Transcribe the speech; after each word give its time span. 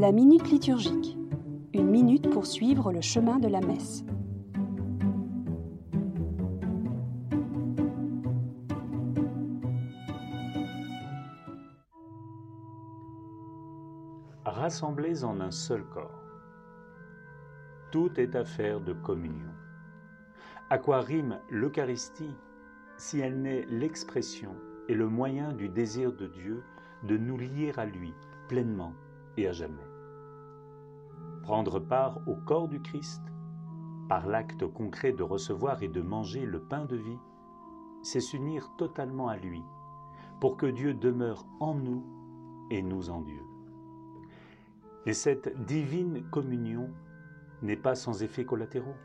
La 0.00 0.12
minute 0.12 0.50
liturgique. 0.50 1.18
Une 1.74 1.90
minute 1.90 2.30
pour 2.30 2.46
suivre 2.46 2.90
le 2.90 3.02
chemin 3.02 3.38
de 3.38 3.48
la 3.48 3.60
messe. 3.60 4.02
Rassemblés 14.46 15.22
en 15.22 15.38
un 15.38 15.50
seul 15.50 15.84
corps. 15.84 16.18
Tout 17.92 18.18
est 18.18 18.34
affaire 18.36 18.80
de 18.80 18.94
communion. 18.94 19.52
À 20.70 20.78
quoi 20.78 21.02
rime 21.02 21.38
l'Eucharistie 21.50 22.34
si 22.96 23.20
elle 23.20 23.42
n'est 23.42 23.66
l'expression 23.66 24.54
et 24.88 24.94
le 24.94 25.08
moyen 25.08 25.52
du 25.52 25.68
désir 25.68 26.10
de 26.14 26.26
Dieu 26.26 26.62
de 27.02 27.18
nous 27.18 27.36
lier 27.36 27.74
à 27.76 27.84
lui 27.84 28.14
pleinement 28.48 28.94
et 29.36 29.46
à 29.46 29.52
jamais? 29.52 29.89
Prendre 31.42 31.80
part 31.80 32.20
au 32.26 32.36
corps 32.36 32.68
du 32.68 32.80
Christ, 32.80 33.22
par 34.08 34.26
l'acte 34.26 34.66
concret 34.66 35.12
de 35.12 35.22
recevoir 35.22 35.82
et 35.82 35.88
de 35.88 36.02
manger 36.02 36.44
le 36.44 36.60
pain 36.60 36.84
de 36.84 36.96
vie, 36.96 37.18
c'est 38.02 38.20
s'unir 38.20 38.70
totalement 38.76 39.28
à 39.28 39.36
lui, 39.36 39.62
pour 40.40 40.56
que 40.56 40.66
Dieu 40.66 40.94
demeure 40.94 41.46
en 41.60 41.74
nous 41.74 42.04
et 42.70 42.82
nous 42.82 43.10
en 43.10 43.20
Dieu. 43.20 43.42
Et 45.06 45.12
cette 45.12 45.64
divine 45.64 46.22
communion 46.30 46.90
n'est 47.62 47.76
pas 47.76 47.94
sans 47.94 48.22
effets 48.22 48.44
collatéraux. 48.44 48.96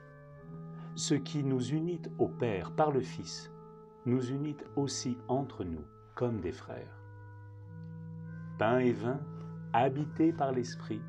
Ce 0.95 1.13
qui 1.13 1.44
nous 1.44 1.61
unit 1.61 2.02
au 2.20 2.27
Père 2.27 2.72
par 2.72 2.91
le 2.91 3.02
Fils 3.02 3.52
nous 4.05 4.25
unit 4.30 4.58
aussi 4.75 5.17
entre 5.27 5.63
nous 5.63 5.83
comme 6.16 6.39
des 6.39 6.52
frères. 6.52 7.02
Pain 8.58 8.80
et 8.80 8.94
vin, 8.94 9.20
habités 9.73 10.31
par 10.31 10.52
l'Esprit, 10.52 11.02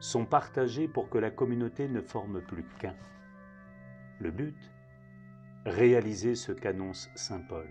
sont 0.00 0.24
partagés 0.24 0.88
pour 0.88 1.08
que 1.08 1.18
la 1.18 1.30
communauté 1.30 1.88
ne 1.88 2.00
forme 2.00 2.40
plus 2.40 2.64
qu'un. 2.78 2.96
Le 4.20 4.30
but 4.30 4.56
Réaliser 5.66 6.34
ce 6.34 6.52
qu'annonce 6.52 7.10
Saint 7.14 7.40
Paul. 7.40 7.68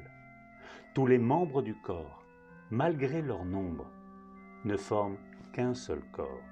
Tous 0.93 1.07
les 1.07 1.17
membres 1.17 1.61
du 1.61 1.73
corps, 1.73 2.23
malgré 2.69 3.21
leur 3.21 3.45
nombre, 3.45 3.89
ne 4.65 4.77
forment 4.77 5.17
qu'un 5.53 5.73
seul 5.73 6.01
corps. 6.11 6.43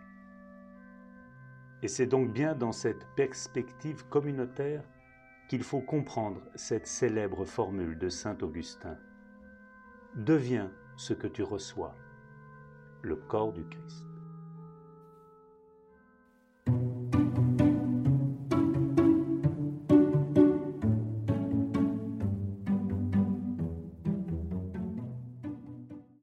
Et 1.83 1.87
c'est 1.87 2.07
donc 2.07 2.31
bien 2.31 2.55
dans 2.55 2.71
cette 2.71 3.05
perspective 3.15 4.07
communautaire 4.07 4.83
qu'il 5.49 5.61
faut 5.61 5.81
comprendre 5.81 6.41
cette 6.55 6.87
célèbre 6.87 7.45
formule 7.45 7.99
de 7.99 8.09
Saint 8.09 8.37
Augustin. 8.41 8.97
Deviens 10.15 10.71
ce 10.95 11.13
que 11.13 11.27
tu 11.27 11.43
reçois, 11.43 11.95
le 13.01 13.17
corps 13.17 13.53
du 13.53 13.65
Christ. 13.65 14.14